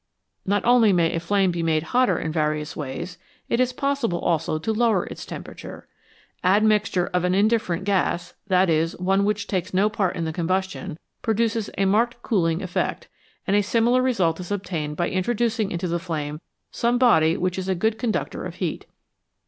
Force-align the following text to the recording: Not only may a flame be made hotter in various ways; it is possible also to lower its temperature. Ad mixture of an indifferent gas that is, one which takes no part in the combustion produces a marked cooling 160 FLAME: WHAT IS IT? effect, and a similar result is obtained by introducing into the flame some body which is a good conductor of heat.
Not 0.47 0.65
only 0.65 0.91
may 0.91 1.13
a 1.13 1.19
flame 1.19 1.51
be 1.51 1.61
made 1.61 1.83
hotter 1.93 2.17
in 2.17 2.31
various 2.31 2.75
ways; 2.75 3.19
it 3.49 3.59
is 3.59 3.71
possible 3.71 4.17
also 4.17 4.57
to 4.57 4.73
lower 4.73 5.05
its 5.05 5.27
temperature. 5.27 5.87
Ad 6.43 6.63
mixture 6.63 7.05
of 7.13 7.23
an 7.23 7.35
indifferent 7.35 7.83
gas 7.83 8.33
that 8.47 8.67
is, 8.67 8.97
one 8.97 9.25
which 9.25 9.45
takes 9.45 9.75
no 9.75 9.89
part 9.89 10.15
in 10.15 10.25
the 10.25 10.33
combustion 10.33 10.97
produces 11.21 11.69
a 11.77 11.85
marked 11.85 12.19
cooling 12.23 12.61
160 12.61 12.73
FLAME: 12.73 12.87
WHAT 12.87 12.93
IS 12.93 13.01
IT? 13.05 13.09
effect, 13.11 13.45
and 13.45 13.55
a 13.55 13.61
similar 13.91 14.01
result 14.01 14.39
is 14.39 14.49
obtained 14.51 14.97
by 14.97 15.07
introducing 15.07 15.69
into 15.69 15.87
the 15.87 15.99
flame 15.99 16.41
some 16.71 16.97
body 16.97 17.37
which 17.37 17.59
is 17.59 17.69
a 17.69 17.75
good 17.75 17.99
conductor 17.99 18.43
of 18.43 18.55
heat. 18.55 18.87